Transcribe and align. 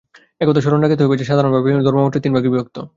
এ-কথা 0.41 0.61
স্মরণ 0.61 0.79
রাখিতে 0.81 1.03
হইবে 1.03 1.17
যে, 1.17 1.25
সাধারণভাবে 1.25 1.69
ধর্মমাত্রই 1.85 2.23
তিন 2.23 2.33
ভাগে 2.33 2.49
বিভক্ত। 2.49 2.77